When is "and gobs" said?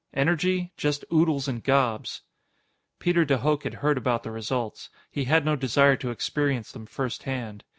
1.47-2.23